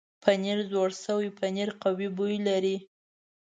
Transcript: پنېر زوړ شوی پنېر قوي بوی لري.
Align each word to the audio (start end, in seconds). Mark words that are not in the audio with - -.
پنېر 0.23 0.59
زوړ 0.71 0.89
شوی 1.03 1.29
پنېر 1.39 1.69
قوي 1.81 2.07
بوی 2.17 2.35
لري. 2.47 2.75